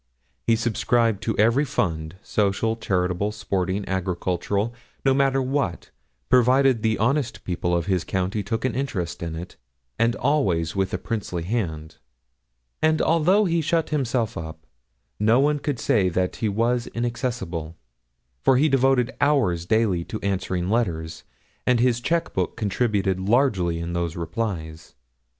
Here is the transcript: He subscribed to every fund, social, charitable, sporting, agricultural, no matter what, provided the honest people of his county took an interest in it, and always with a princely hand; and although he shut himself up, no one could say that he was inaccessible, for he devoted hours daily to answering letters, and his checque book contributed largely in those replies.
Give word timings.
He 0.47 0.55
subscribed 0.55 1.21
to 1.21 1.37
every 1.37 1.63
fund, 1.63 2.15
social, 2.23 2.75
charitable, 2.75 3.31
sporting, 3.31 3.87
agricultural, 3.87 4.73
no 5.05 5.13
matter 5.13 5.43
what, 5.43 5.91
provided 6.27 6.81
the 6.81 6.97
honest 6.97 7.43
people 7.43 7.75
of 7.75 7.85
his 7.85 8.03
county 8.03 8.41
took 8.41 8.65
an 8.65 8.73
interest 8.73 9.21
in 9.21 9.35
it, 9.35 9.57
and 9.99 10.15
always 10.15 10.75
with 10.75 10.91
a 10.91 10.97
princely 10.97 11.43
hand; 11.43 11.97
and 12.81 12.99
although 12.99 13.45
he 13.45 13.61
shut 13.61 13.91
himself 13.91 14.35
up, 14.39 14.65
no 15.19 15.39
one 15.39 15.59
could 15.59 15.77
say 15.79 16.09
that 16.09 16.37
he 16.37 16.49
was 16.49 16.87
inaccessible, 16.95 17.77
for 18.41 18.57
he 18.57 18.67
devoted 18.67 19.11
hours 19.21 19.67
daily 19.67 20.03
to 20.05 20.19
answering 20.21 20.67
letters, 20.67 21.25
and 21.67 21.79
his 21.79 22.01
checque 22.01 22.33
book 22.33 22.57
contributed 22.57 23.19
largely 23.19 23.77
in 23.77 23.93
those 23.93 24.15
replies. 24.15 24.95